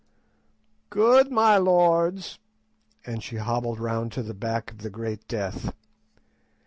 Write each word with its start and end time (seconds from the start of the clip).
"Good, 0.89 1.31
my 1.31 1.59
lords;" 1.59 2.39
and 3.05 3.21
she 3.21 3.35
hobbled 3.35 3.79
round 3.79 4.11
to 4.13 4.23
the 4.23 4.33
back 4.33 4.71
of 4.71 4.79
the 4.79 4.89
great 4.89 5.27
Death. 5.27 5.73